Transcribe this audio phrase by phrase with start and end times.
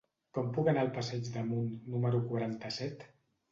[0.37, 3.09] Com puc anar al passeig d'Amunt número quaranta-set?